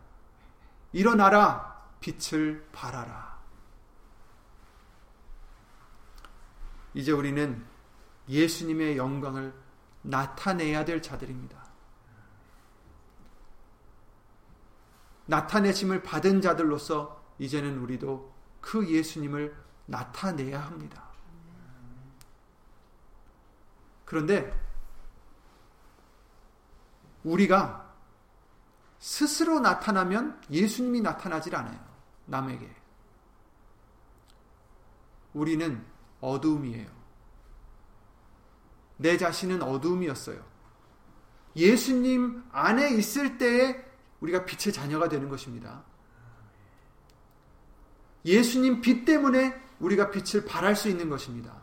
[0.93, 1.71] 일어나라.
[2.01, 3.39] 빛을 발하라.
[6.93, 7.63] 이제 우리는
[8.27, 9.53] 예수님의 영광을
[10.01, 11.61] 나타내야 될 자들입니다.
[15.27, 21.03] 나타내심을 받은 자들로서 이제는 우리도 그 예수님을 나타내야 합니다.
[24.03, 24.51] 그런데
[27.23, 27.91] 우리가
[28.99, 31.79] 스스로 나타나면 예수님이 나타나질 않아요.
[32.25, 32.69] 남에게.
[35.33, 35.83] 우리는
[36.19, 36.89] 어두움이에요.
[38.97, 40.43] 내 자신은 어두움이었어요.
[41.55, 43.83] 예수님 안에 있을 때에
[44.19, 45.83] 우리가 빛의 자녀가 되는 것입니다.
[48.23, 51.59] 예수님 빛 때문에 우리가 빛을 발할 수 있는 것입니다.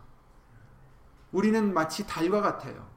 [1.30, 2.88] 우리는 마치 달과 같아요.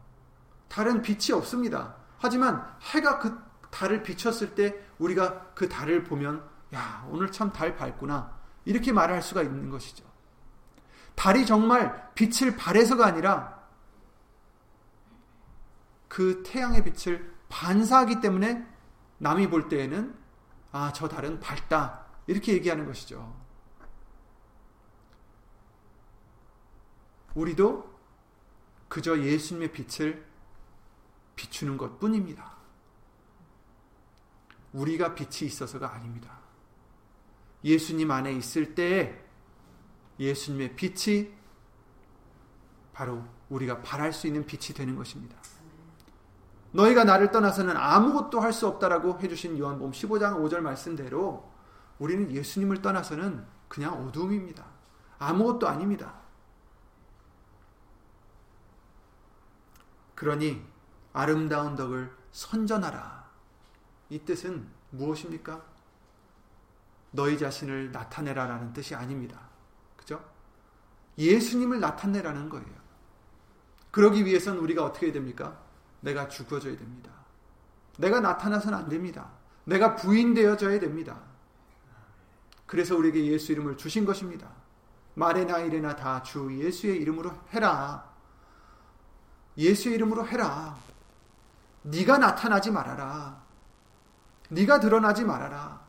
[0.67, 2.00] 달은 빛이 없습니다.
[2.21, 8.39] 하지만 해가 그 달을 비췄을 때 우리가 그 달을 보면 야, 오늘 참 달 밝구나.
[8.63, 10.03] 이렇게 말할 수가 있는 것이죠.
[11.15, 13.59] 달이 정말 빛을 발해서가 아니라
[16.07, 18.67] 그 태양의 빛을 반사하기 때문에
[19.17, 20.15] 남이 볼 때에는
[20.71, 22.05] 아, 저 달은 밝다.
[22.27, 23.35] 이렇게 얘기하는 것이죠.
[27.33, 27.91] 우리도
[28.87, 30.30] 그저 예수님의 빛을
[31.35, 32.57] 비추는 것 뿐입니다.
[34.73, 36.39] 우리가 빛이 있어서가 아닙니다.
[37.63, 39.23] 예수님 안에 있을 때
[40.19, 41.31] 예수님의 빛이
[42.93, 45.37] 바로 우리가 바랄 수 있는 빛이 되는 것입니다.
[46.71, 51.51] 너희가 나를 떠나서는 아무것도 할 수 없다라고 해주신 요한복음 15장 5절 말씀대로
[51.99, 54.65] 우리는 예수님을 떠나서는 그냥 어둠입니다.
[55.19, 56.13] 아무것도 아닙니다.
[60.15, 60.61] 그러니
[61.13, 63.29] 아름다운 덕을 선전하라.
[64.09, 65.61] 이 뜻은 무엇입니까?
[67.11, 69.39] 너희 자신을 나타내라라는 뜻이 아닙니다.
[69.97, 70.23] 그죠?
[71.17, 72.81] 예수님을 나타내라는 거예요.
[73.91, 75.59] 그러기 위해선 우리가 어떻게 됩니까?
[75.99, 77.11] 내가 죽어져야 됩니다.
[77.97, 79.29] 내가 나타나서는 안 됩니다.
[79.65, 81.19] 내가 부인되어져야 됩니다.
[82.65, 84.49] 그래서 우리에게 예수 이름을 주신 것입니다.
[85.15, 88.09] 말에나 이래나 다 주 예수의 이름으로 해라.
[89.57, 90.77] 예수의 이름으로 해라.
[91.83, 93.41] 네가 나타나지 말아라.
[94.49, 95.81] 네가 드러나지 말아라.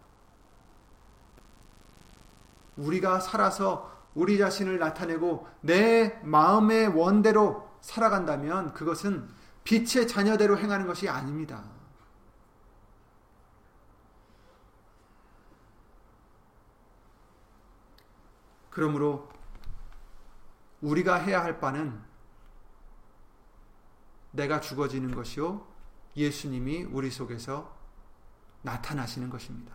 [2.76, 9.28] 우리가 살아서 우리 자신을 나타내고 내 마음의 원대로 살아간다면 그것은
[9.64, 11.62] 빛의 자녀대로 행하는 것이 아닙니다.
[18.70, 19.28] 그러므로
[20.80, 22.00] 우리가 해야 할 바는
[24.30, 25.71] 내가 죽어지는 것이요
[26.16, 27.76] 예수님이 우리 속에서
[28.62, 29.74] 나타나시는 것입니다.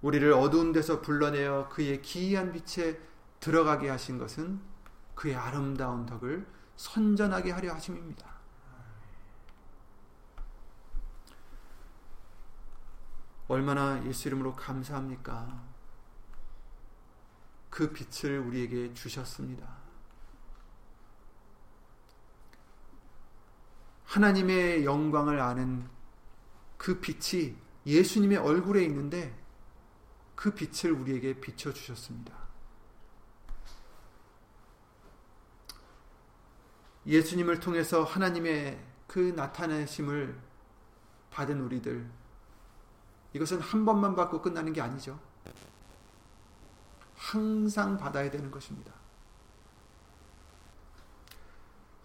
[0.00, 3.00] 우리를 어두운 데서 불러내어 그의 기이한 빛에
[3.40, 4.60] 들어가게 하신 것은
[5.14, 8.38] 그의 아름다운 덕을 선전하게 하려 하심입니다.
[13.48, 15.64] 얼마나 예수 이름으로 감사합니까?
[17.70, 19.77] 그 빛을 우리에게 주셨습니다.
[24.18, 25.88] 하나님의 영광을 아는
[26.76, 29.32] 그 빛이 예수님의 얼굴에 있는데
[30.34, 32.36] 그 빛을 우리에게 비춰 주셨습니다.
[37.06, 40.36] 예수님을 통해서 하나님의 그 나타내심을
[41.30, 42.10] 받은 우리들
[43.34, 45.20] 이것은 한 번만 받고 끝나는 게 아니죠.
[47.14, 48.92] 항상 받아야 되는 것입니다.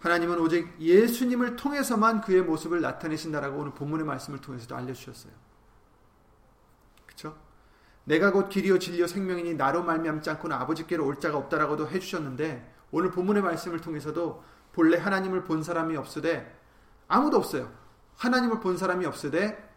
[0.04, 5.32] 하나님은 오직 예수님을 통해서만 그의 모습을 나타내신다라고 오늘 본문의 말씀을 통해서도 알려주셨어요.
[7.06, 7.38] 그렇죠?
[8.04, 13.42] 내가 곧 길이요 진리요 생명이니 나로 말미암지 않고는 아버지께로 올 자가 없다라고도 해주셨는데 오늘 본문의
[13.42, 16.54] 말씀을 통해서도 본래 하나님을 본 사람이 없으되
[17.08, 17.72] 아무도 없어요.
[18.16, 19.72] 하나님을 본 사람이 없으되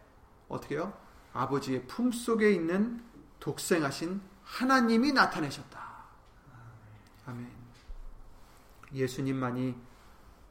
[0.48, 0.92] 어떻게요?
[1.32, 3.02] 아버지의 품 속에 있는
[3.40, 5.80] 독생하신 하나님이 나타내셨다.
[7.24, 7.50] 아멘.
[8.92, 9.87] 예수님만이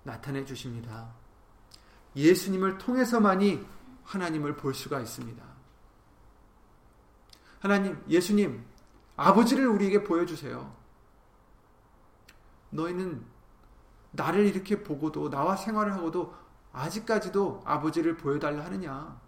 [0.08, 1.13] 나타내 주십니다.
[2.15, 3.67] 예수님을 통해서만이
[4.06, 5.43] 하나님을 볼 수가 있습니다.
[7.60, 8.65] 하나님, 예수님,
[9.17, 10.74] 아버지를 우리에게 보여주세요.
[12.70, 13.26] 너희는
[14.12, 16.34] 나를 이렇게 보고도, 나와 생활을 하고도,
[16.72, 19.20] 아직까지도 아버지를 보여달라 하느냐.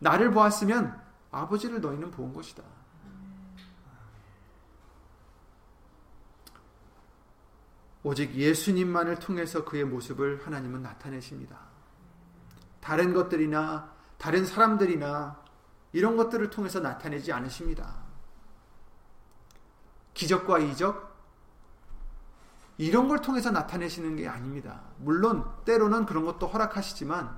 [0.00, 2.64] 나를 보았으면 아버지를 너희는 본 것이다.
[8.06, 11.58] 오직 예수님만을 통해서 그의 모습을 하나님은 나타내십니다.
[12.78, 15.42] 다른 것들이나 다른 사람들이나
[15.90, 17.96] 이런 것들을 통해서 나타내지 않으십니다.
[20.14, 21.16] 기적과 이적
[22.78, 24.82] 이런 걸 통해서 나타내시는 게 아닙니다.
[24.98, 27.36] 물론 때로는 그런 것도 허락하시지만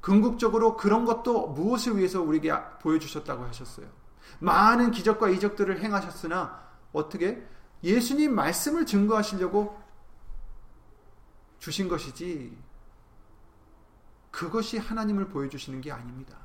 [0.00, 3.88] 궁극적으로 그런 것도 무엇을 위해서 우리에게 보여주셨다고 하셨어요.
[4.38, 7.44] 많은 기적과 이적들을 행하셨으나 어떻게
[7.82, 9.80] 예수님 말씀을 증거하시려고
[11.58, 12.56] 주신 것이지
[14.30, 16.38] 그것이 하나님을 보여주시는 게 아닙니다.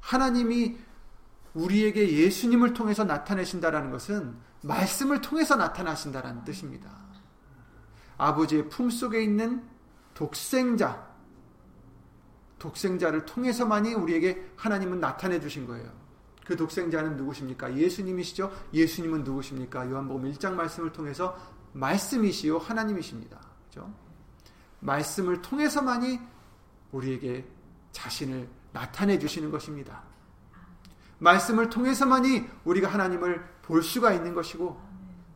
[0.00, 0.78] 하나님이
[1.54, 6.90] 우리에게 예수님을 통해서 나타내신다라는 것은 말씀을 통해서 나타나신다라는 뜻입니다.
[8.18, 9.66] 아버지의 품 속에 있는
[10.14, 11.08] 독생자,
[12.58, 15.99] 독생자를 통해서만이 우리에게 하나님은 나타내 주신 거예요.
[16.50, 17.76] 그 독생자는 누구십니까?
[17.76, 18.50] 예수님이시죠?
[18.74, 19.88] 예수님은 누구십니까?
[19.88, 21.38] 요한복음 1장 말씀을 통해서
[21.74, 23.38] 말씀이시요 하나님이십니다.
[23.68, 23.88] 그죠?
[24.80, 26.18] 말씀을 통해서만이
[26.90, 27.46] 우리에게
[27.92, 30.02] 자신을 나타내 주시는 것입니다.
[31.20, 34.76] 말씀을 통해서만이 우리가 하나님을 볼 수가 있는 것이고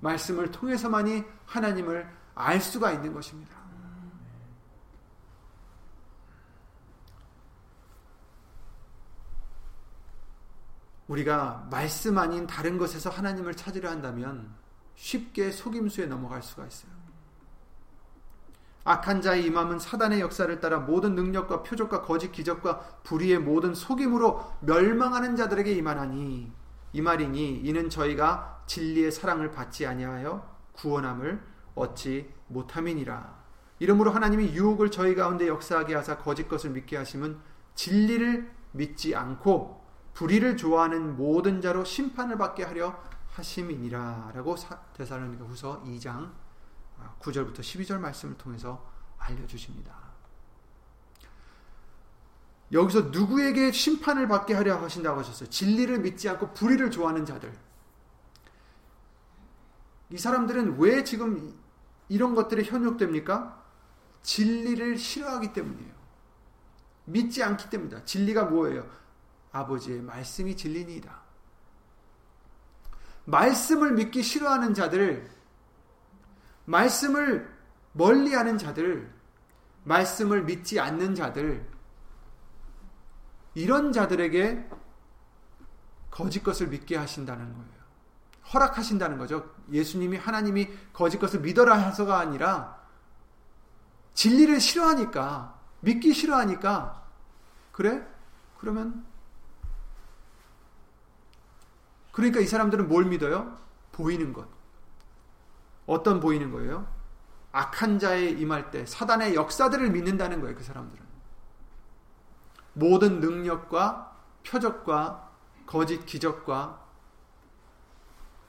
[0.00, 3.54] 말씀을 통해서만이 하나님을 알 수가 있는 것입니다.
[11.08, 14.54] 우리가 말씀 아닌 다른 것에서 하나님을 찾으려 한다면
[14.94, 16.92] 쉽게 속임수에 넘어갈 수가 있어요.
[18.84, 25.36] 악한 자의 임함은 사단의 역사를 따라 모든 능력과 표적과 거짓 기적과 불의의 모든 속임으로 멸망하는
[25.36, 26.52] 자들에게 임하나니
[26.92, 31.42] 이 말이니 이는 저희가 진리의 사랑을 받지 아니하여 구원함을
[31.74, 33.44] 얻지 못함이니라.
[33.78, 37.38] 이러므로 하나님이 유혹을 저희 가운데 역사하게 하사 거짓 것을 믿게 하심은
[37.74, 39.83] 진리를 믿지 않고
[40.14, 42.96] 불의를 좋아하는 모든 자로 심판을 받게 하려
[43.32, 44.56] 하심이니라라고
[44.96, 46.32] 데살로니가 후서 2장
[47.20, 48.84] 9절부터 아, 12절 말씀을 통해서
[49.18, 49.92] 알려 주십니다.
[52.72, 55.48] 여기서 누구에게 심판을 받게 하려 하신다고 하셨어요?
[55.50, 57.52] 진리를 믿지 않고 불의를 좋아하는 자들.
[60.10, 61.54] 이 사람들은 왜 지금
[62.08, 63.62] 이런 것들이 현혹됩니까?
[64.22, 65.94] 진리를 싫어하기 때문이에요.
[67.06, 68.04] 믿지 않기 때문이다.
[68.04, 68.88] 진리가 뭐예요?
[69.54, 71.22] 아버지의 말씀이 진리니이다.
[73.24, 75.30] 말씀을 믿기 싫어하는 자들,
[76.66, 77.50] 말씀을
[77.92, 79.10] 멀리하는 자들,
[79.84, 81.66] 말씀을 믿지 않는 자들,
[83.54, 84.68] 이런 자들에게
[86.10, 87.84] 거짓 것을 믿게 하신다는 거예요.
[88.52, 89.54] 허락하신다는 거죠.
[89.70, 92.82] 예수님이 하나님이 거짓 것을 믿어라 해서가 아니라
[94.14, 97.04] 진리를 싫어하니까 믿기 싫어하니까
[97.72, 98.06] 그래?
[98.58, 99.04] 그러면
[102.14, 103.58] 그러니까 이 사람들은 뭘 믿어요?
[103.90, 104.48] 보이는 것.
[105.84, 106.86] 어떤 보이는 거예요?
[107.50, 110.56] 악한 자에 임할 때 사단의 역사들을 믿는다는 거예요.
[110.56, 111.04] 그 사람들은.
[112.72, 115.32] 모든 능력과 표적과
[115.66, 116.84] 거짓 기적과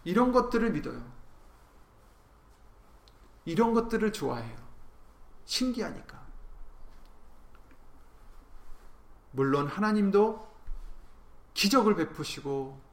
[0.03, 1.03] 이런 것들을 믿어요.
[3.45, 4.57] 이런 것들을 좋아해요.
[5.45, 6.23] 신기하니까.
[9.31, 10.53] 물론 하나님도
[11.55, 12.84] 기적을 베푸시고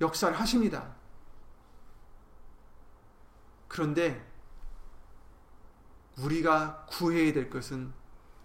[0.00, 0.94] 역사를 하십니다.
[3.68, 4.24] 그런데
[6.18, 7.92] 우리가 구해야 될 것은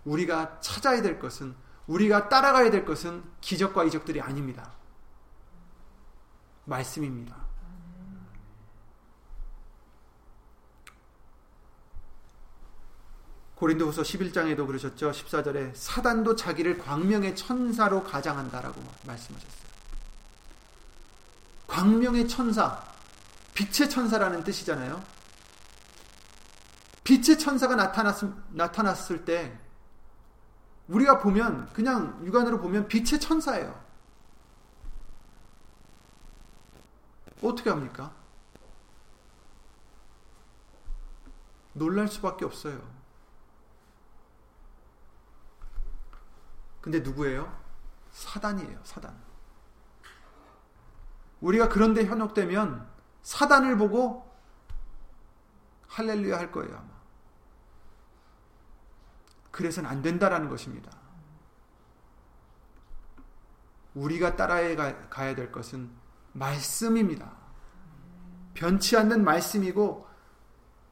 [0.05, 1.55] 우리가 찾아야 될 것은
[1.87, 4.71] 우리가 따라가야 될 것은 기적과 이적들이 아닙니다.
[6.65, 7.35] 말씀입니다.
[13.55, 15.11] 고린도후서 11장에도 그러셨죠.
[15.11, 19.58] 14절에 사단도 자기를 광명의 천사로 가장한다라고 말씀하셨어요.
[21.69, 22.83] 광명의 천사,
[23.53, 25.01] 빛의 천사라는 뜻이잖아요.
[27.03, 28.17] 빛의 천사가 나타났,
[28.49, 29.57] 나타났을 때
[30.87, 33.79] 우리가 보면 그냥 육안으로 보면 빛의 천사예요.
[37.41, 38.11] 어떻게 합니까?
[41.73, 42.81] 놀랄 수밖에 없어요.
[46.81, 47.55] 근데 누구예요?
[48.11, 49.28] 사단이에요, 사단.
[51.41, 52.87] 우리가 그런데 현혹되면
[53.21, 54.29] 사단을 보고
[55.87, 56.87] 할렐루야 할 거예요, 아마.
[59.51, 60.91] 그래서는 안 된다라는 것입니다.
[63.95, 65.89] 우리가 따라해 가야 될 것은
[66.33, 67.31] 말씀입니다.
[68.53, 70.07] 변치 않는 말씀이고,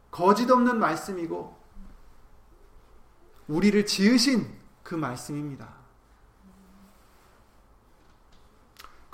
[0.10, 1.56] 거짓 없는 말씀이고,
[3.48, 5.77] 우리를 지으신 그 말씀입니다.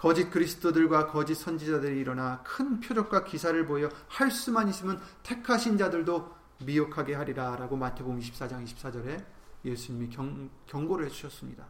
[0.03, 6.29] 거짓 그리스도들과 거짓 선지자들이 일어나 큰 표적과 기사를 보여 할 수만 있으면 택하신 자들도
[6.65, 9.23] 미혹하게 하리라 라고 마태복음 24장 24절에
[9.63, 11.65] 예수님이 경, 경고를 해주셨습니다.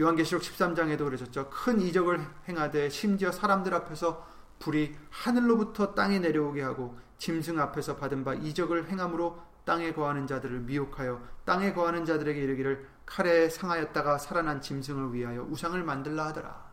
[0.00, 1.50] 요한계시록 13장에도 그러셨죠.
[1.50, 4.26] 큰 이적을 행하되 심지어 사람들 앞에서
[4.60, 11.20] 불이 하늘로부터 땅에 내려오게 하고 짐승 앞에서 받은 바 이적을 행함으로 땅에 거하는 자들을 미혹하여
[11.44, 16.70] 땅에 거하는 자들에게 이르기를 칼에 상하였다가 살아난 짐승을 위하여 우상을 만들라 하더라.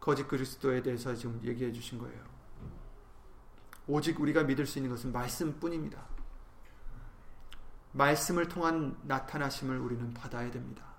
[0.00, 2.20] 거짓 그리스도에 대해서 지금 얘기해 주신 거예요.
[3.86, 6.04] 오직 우리가 믿을 수 있는 것은 말씀뿐입니다.
[7.92, 10.92] 말씀을 통한 나타나심을 우리는 받아야 됩니다.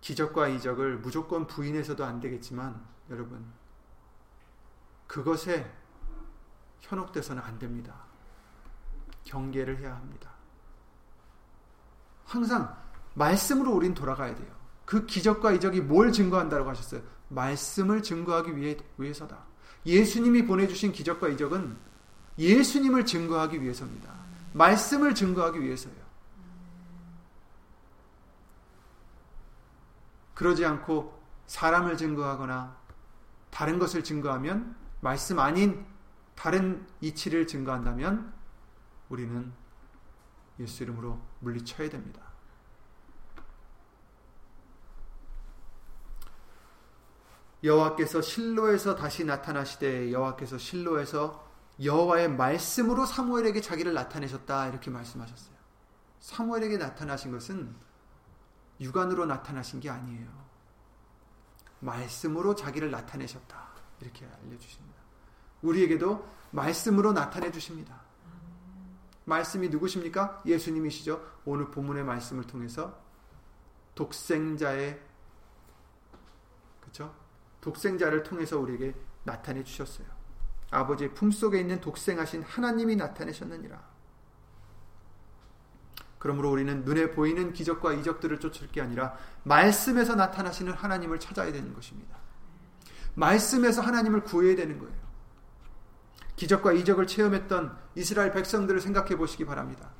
[0.00, 3.44] 기적과 이적을 무조건 부인해서도 안 되겠지만 여러분
[5.06, 5.70] 그것에
[6.80, 7.94] 현혹돼서는 안 됩니다.
[9.24, 10.30] 경계를 해야 합니다.
[12.24, 12.76] 항상
[13.14, 14.50] 말씀으로 우린 돌아가야 돼요.
[14.84, 17.02] 그 기적과 이적이 뭘 증거한다고 하셨어요?
[17.28, 19.38] 말씀을 증거하기 위해, 위해서다.
[19.86, 21.76] 예수님이 보내주신 기적과 이적은
[22.38, 24.12] 예수님을 증거하기 위해서입니다.
[24.52, 26.02] 말씀을 증거하기 위해서예요.
[30.34, 32.76] 그러지 않고 사람을 증거하거나
[33.52, 35.86] 다른 것을 증거하면 말씀 아닌
[36.34, 38.32] 다른 이치를 증거한다면
[39.10, 39.52] 우리는
[40.58, 42.22] 예수 이름으로 물리쳐야 됩니다.
[47.62, 51.46] 여호와께서 실로에서 다시 나타나시되 여호와께서 실로에서
[51.82, 55.54] 여호와의 말씀으로 사무엘에게 자기를 나타내셨다 이렇게 말씀하셨어요.
[56.20, 57.76] 사무엘에게 나타나신 것은
[58.80, 60.51] 육안으로 나타나신 게 아니에요.
[61.82, 63.68] 말씀으로 자기를 나타내셨다.
[64.00, 65.00] 이렇게 알려주십니다.
[65.62, 68.00] 우리에게도 말씀으로 나타내 주십니다.
[69.24, 70.42] 말씀이 누구십니까?
[70.46, 71.40] 예수님이시죠.
[71.44, 72.98] 오늘 본문의 말씀을 통해서
[73.94, 75.00] 독생자의
[76.80, 77.14] 그렇죠?
[77.60, 80.06] 독생자를 통해서 우리에게 나타내 주셨어요.
[80.70, 83.91] 아버지의 품속에 있는 독생하신 하나님이 나타내셨느니라.
[86.22, 92.16] 그러므로 우리는 눈에 보이는 기적과 이적들을 쫓을 게 아니라 말씀에서 나타나시는 하나님을 찾아야 되는 것입니다.
[93.14, 94.94] 말씀에서 하나님을 구해야 되는 거예요.
[96.36, 99.90] 기적과 이적을 체험했던 이스라엘 백성들을 생각해 보시기 바랍니다.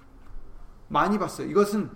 [0.86, 1.48] 많이 봤어요.
[1.48, 1.90] 이것은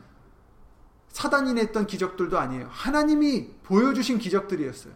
[1.06, 2.66] 사단이 냈던 기적들도 아니에요.
[2.68, 4.92] 하나님이 보여주신 기적들이었어요.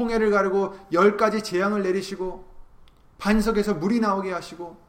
[0.00, 2.52] 홍해를 가르고 열 가지 재앙을 내리시고
[3.18, 4.84] 반석에서 물이 나오게 하시고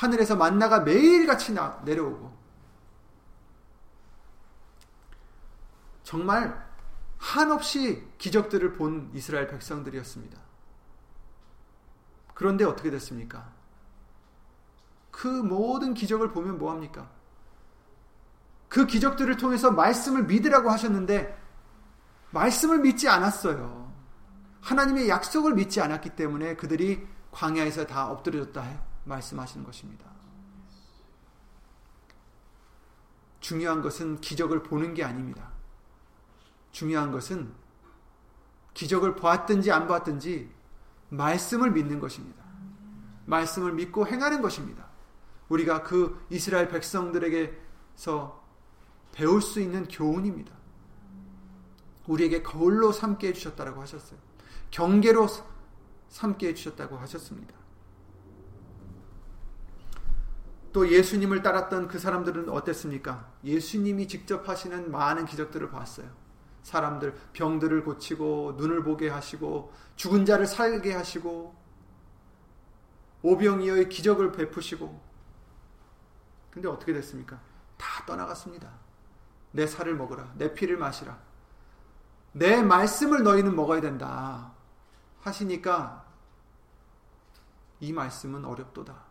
[0.00, 2.32] 하늘에서 만나가 매일같이 나, 내려오고
[6.02, 6.66] 정말
[7.18, 10.40] 한없이 기적들을 본 이스라엘 백성들이었습니다.
[12.32, 13.52] 그런데 어떻게 됐습니까?
[15.10, 17.10] 그 모든 기적을 보면 뭐합니까?
[18.70, 21.38] 그 기적들을 통해서 말씀을 믿으라고 하셨는데
[22.30, 23.92] 말씀을 믿지 않았어요.
[24.62, 30.06] 하나님의 약속을 믿지 않았기 때문에 그들이 광야에서 다 엎드려졌다 말씀하시는 것입니다.
[33.40, 35.50] 중요한 것은 기적을 보는 게 아닙니다.
[36.72, 37.52] 중요한 것은
[38.74, 40.50] 기적을 보았든지 안 보았든지
[41.08, 42.42] 말씀을 믿는 것입니다.
[43.26, 44.88] 말씀을 믿고 행하는 것입니다.
[45.48, 48.40] 우리가 그 이스라엘 백성들에게서
[49.12, 50.54] 배울 수 있는 교훈입니다.
[52.06, 54.18] 우리에게 거울로 삼게 해주셨다고 하셨어요.
[54.70, 55.26] 경계로
[56.08, 57.59] 삼게 해주셨다고 하셨습니다.
[60.72, 63.32] 또 예수님을 따랐던 그 사람들은 어땠습니까?
[63.44, 66.08] 예수님이 직접 하시는 많은 기적들을 봤어요.
[66.62, 71.54] 사람들 병들을 고치고 눈을 보게 하시고 죽은 자를 살게 하시고
[73.22, 75.00] 오병이어의 기적을 베푸시고
[76.50, 77.40] 근데 어떻게 됐습니까?
[77.76, 78.70] 다 떠나갔습니다.
[79.52, 80.32] 내 살을 먹으라.
[80.36, 81.18] 내 피를 마시라.
[82.32, 84.52] 내 말씀을 너희는 먹어야 된다.
[85.20, 86.04] 하시니까
[87.80, 89.09] 이 말씀은 어렵도다.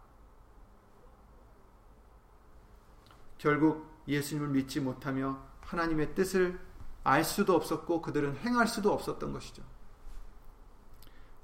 [3.40, 6.60] 결국 예수님을 믿지 못하며 하나님의 뜻을
[7.04, 9.64] 알 수도 없었고 그들은 행할 수도 없었던 것이죠.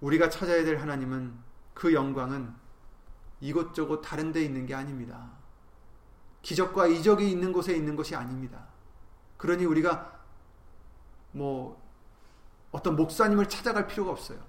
[0.01, 1.33] 우리가 찾아야 될 하나님은
[1.73, 2.53] 그 영광은
[3.39, 5.31] 이곳저곳 다른 데 있는 게 아닙니다.
[6.41, 8.67] 기적과 이적이 있는 곳에 있는 것이 아닙니다.
[9.37, 10.21] 그러니 우리가
[11.31, 11.81] 뭐
[12.71, 14.39] 어떤 목사님을 찾아갈 필요가 없어요.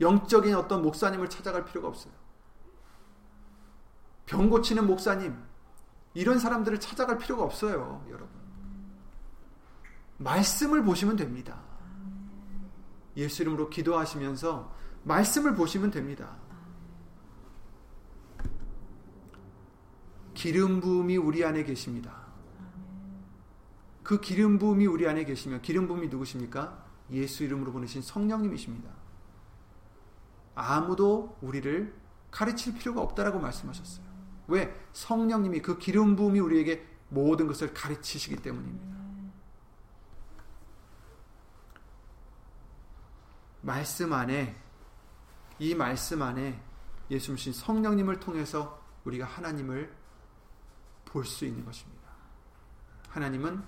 [0.00, 2.19] 영적인 어떤 목사님을 찾아갈 필요가 없어요.
[4.30, 5.36] 병 고치는 목사님
[6.14, 8.28] 이런 사람들을 찾아갈 필요가 없어요, 여러분.
[10.18, 11.60] 말씀을 보시면 됩니다.
[13.16, 14.72] 예수 이름으로 기도하시면서
[15.02, 16.36] 말씀을 보시면 됩니다.
[20.32, 22.14] 기름 부음이 우리 안에 계십니다.
[24.04, 26.84] 그 기름 부음이 우리 안에 계시면 기름 부음이 누구십니까?
[27.10, 28.90] 예수 이름으로 보내신 성령님이십니다.
[30.54, 31.92] 아무도 우리를
[32.30, 34.09] 가르칠 필요가 없다라고 말씀하셨어요.
[34.50, 34.88] 왜?
[34.92, 38.98] 성령님이 그 기름 부음이 우리에게 모든 것을 가르치시기 때문입니다.
[43.62, 44.56] 말씀 안에
[45.58, 46.60] 이 말씀 안에
[47.10, 49.94] 예수님 성령님을 통해서 우리가 하나님을
[51.04, 52.08] 볼 수 있는 것입니다.
[53.08, 53.62] 하나님은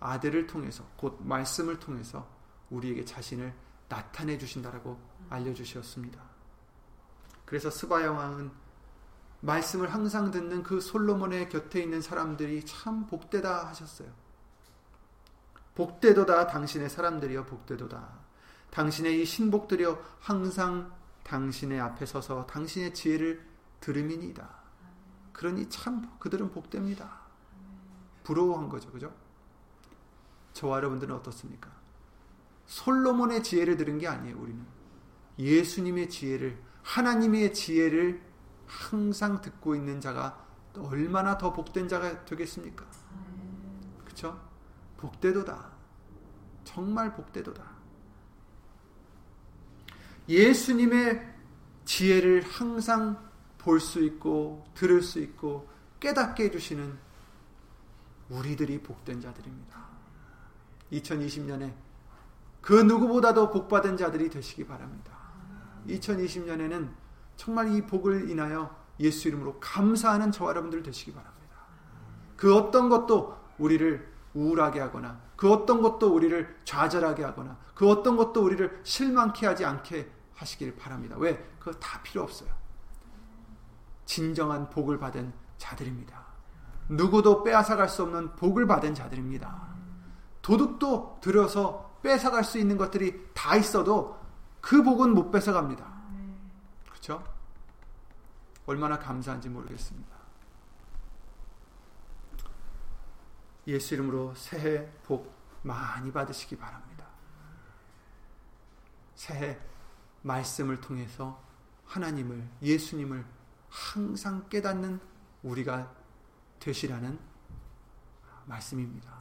[0.00, 2.26] 아들을 통해서 곧 말씀을 통해서
[2.70, 3.54] 우리에게 자신을
[3.88, 6.20] 나타내 주신다라고 알려 주셨습니다.
[7.44, 8.65] 그래서 스바야 왕은
[9.46, 14.08] 말씀을 항상 듣는 그 솔로몬의 곁에 있는 사람들이 참 복되다 하셨어요.
[15.76, 18.26] 복되도다 당신의 사람들이여 복되도다.
[18.70, 20.92] 당신의 이 신복들이여 항상
[21.22, 23.46] 당신의 앞에 서서 당신의 지혜를
[23.80, 24.48] 들음이니이다.
[25.32, 27.20] 그러니 참 그들은 복됩니다.
[28.24, 28.90] 부러워한 거죠.
[28.90, 29.14] 그죠?
[30.54, 31.70] 저와 여러분들은 어떻습니까?
[32.66, 34.64] 솔로몬의 지혜를 들은 게 아니에요, 우리는.
[35.38, 38.20] 예수님의 지혜를, 하나님의 지혜를
[38.66, 40.44] 항상 듣고 있는 자가
[40.76, 42.84] 얼마나 더 복된 자가 되겠습니까?
[44.04, 44.40] 그쵸?
[44.96, 45.70] 복되도다.
[46.64, 47.62] 정말 복되도다.
[50.28, 51.34] 예수님의
[51.84, 53.24] 지혜를 항상
[53.58, 56.98] 볼 수 있고 들을 수 있고 깨닫게 해주시는
[58.30, 59.86] 우리들이 복된 자들입니다.
[60.92, 61.74] 2020년에
[62.60, 65.16] 그 누구보다도 복받은 자들이 되시기 바랍니다.
[65.88, 66.90] 2020년에는
[67.36, 71.56] 정말 이 복을 인하여 예수 이름으로 감사하는 저와 여러분들 되시기 바랍니다.
[72.36, 78.42] 그 어떤 것도 우리를 우울하게 하거나 그 어떤 것도 우리를 좌절하게 하거나 그 어떤 것도
[78.42, 81.16] 우리를 실망케 하지 않게 하시길 바랍니다.
[81.18, 81.36] 왜?
[81.58, 82.50] 그거 다 필요 없어요.
[84.04, 86.24] 진정한 복을 받은 자들입니다.
[86.88, 89.66] 누구도 빼앗아갈 수 없는 복을 받은 자들입니다.
[90.42, 94.16] 도둑도 들여서 뺏어갈 수 있는 것들이 다 있어도
[94.60, 95.95] 그 복은 못 뺏어갑니다.
[97.06, 97.22] 그렇죠?
[98.66, 100.16] 얼마나 감사한지 모르겠습니다.
[103.68, 105.32] 예수 이름으로 새해 복
[105.62, 107.06] 많이 받으시기 바랍니다.
[109.14, 109.58] 새해
[110.22, 111.40] 말씀을 통해서
[111.84, 113.24] 하나님을 예수님을
[113.68, 115.00] 항상 깨닫는
[115.44, 115.92] 우리가
[116.58, 117.18] 되시라는
[118.46, 119.16] 말씀입니다.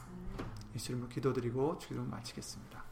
[0.73, 2.84] 예수 이름으로 기도드리고 주기도 마치겠습니다.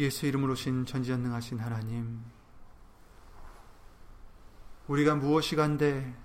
[0.00, 2.24] 예수 이름으로 신 전지전능하신 하나님
[4.88, 6.16] 우리가 무엇이 간데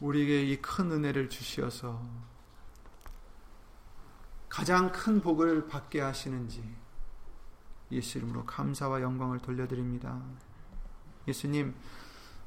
[0.00, 2.00] 우리에게 이 큰 은혜를 주시어서
[4.48, 6.64] 가장 큰 복을 받게 하시는지
[7.92, 10.22] 예수 이름으로 감사와 영광을 돌려드립니다.
[11.28, 11.74] 예수님,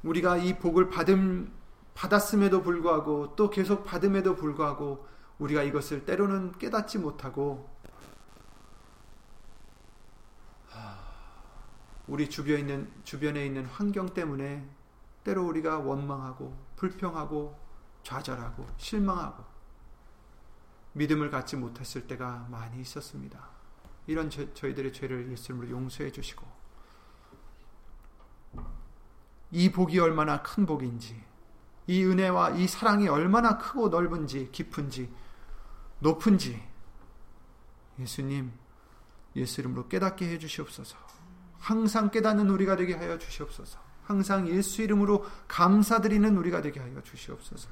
[0.02, 1.52] 우리가 이 복을 받음,
[1.94, 5.06] 받았음에도 불구하고 또 계속 받음에도 불구하고
[5.38, 7.70] 우리가 이것을 때로는 깨닫지 못하고
[12.10, 14.68] 우리 주변에 있는, 주변에 있는 환경 때문에
[15.22, 17.56] 때로 우리가 원망하고 불평하고
[18.02, 19.44] 좌절하고 실망하고
[20.94, 23.48] 믿음을 갖지 못했을 때가 많이 있었습니다.
[24.08, 26.44] 이런 저, 희들의 죄를 예수님으로 용서해 주시고
[29.52, 31.22] 이 복이 얼마나 큰 복인지
[31.86, 35.14] 이 은혜와 이 사랑이 얼마나 크고 넓은지 깊은지
[36.00, 36.60] 높은지
[38.00, 38.52] 예수님
[39.36, 41.19] 예수 이름으로 깨닫게 해 주시옵소서.
[41.60, 43.78] 항상 깨닫는 우리가 되게 하여 주시옵소서.
[44.04, 47.68] 항상 예수 이름으로 감사드리는 우리가 되게 하여 주시옵소서.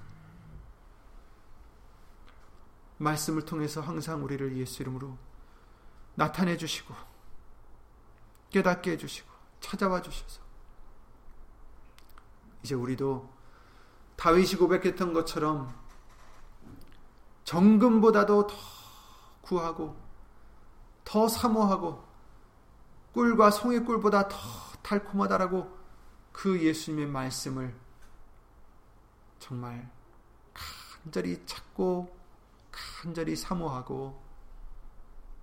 [2.98, 5.16] 말씀을 통해서 항상 우리를 예수 이름으로
[6.14, 6.94] 나타내 주시고
[8.50, 9.28] 깨닫게 해 주시고
[9.60, 10.40] 찾아와 주셔서
[12.62, 13.28] 이제 우리도
[14.16, 15.72] 다윗이 고백했던 것처럼
[17.44, 18.56] 정금보다도 더
[19.42, 19.96] 구하고
[21.04, 22.07] 더 사모하고
[23.18, 24.36] 꿀과 송이 꿀보다 더
[24.80, 25.76] 달콤하다라고
[26.30, 27.74] 그 예수님의 말씀을
[29.40, 29.90] 정말
[30.54, 32.16] 간절히 찾고
[32.70, 34.22] 간절히 사모하고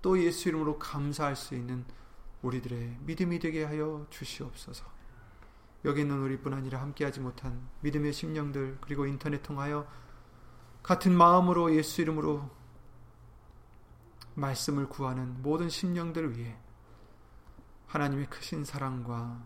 [0.00, 1.84] 또 예수 이름으로 감사할 수 있는
[2.40, 4.86] 우리들의 믿음이 되게 하여 주시옵소서.
[5.84, 9.86] 여기 있는 우리뿐 아니라 함께하지 못한 믿음의 심령들 그리고 인터넷 통하여
[10.82, 12.48] 같은 마음으로 예수 이름으로
[14.32, 16.56] 말씀을 구하는 모든 심령들을 위해
[17.96, 19.42] 하나님의 크신 사랑과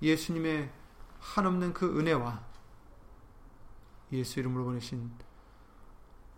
[0.00, 0.70] 예수님의
[1.18, 2.40] 한없는 그 은혜와
[4.12, 5.10] 예수 이름으로 보내신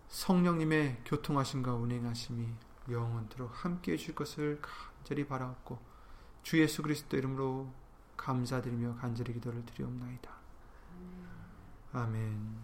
[0.07, 2.47] 성령님의 교통하심과 운행하심이
[2.89, 5.77] 영원토록 함께 해 줄 것을 간절히 바라옵고
[6.41, 7.71] 주 예수 그리스도 이름으로
[8.17, 10.31] 감사드리며 간절히 기도를 드리옵나이다.
[11.93, 12.57] 아멘.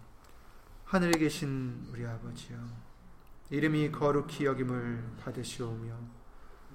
[0.84, 2.58] 하늘에 계신 우리 아버지여
[3.50, 6.25] 이름이 거룩히 여김을 받으시오며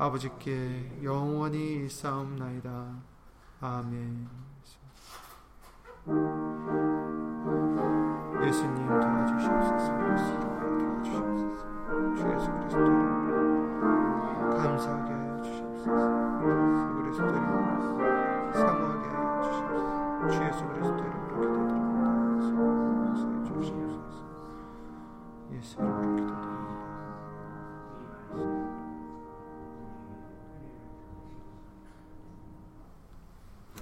[0.00, 2.70] 아버지께 영원히 일사옵나이다.
[3.60, 4.28] 아멘.
[8.46, 9.98] 예수님 도와주시옵소서.
[9.98, 11.62] 도와주시옵소서.
[12.14, 12.78] 주 예수 그리스도
[14.56, 16.17] 감사하게 하여 주시옵소서.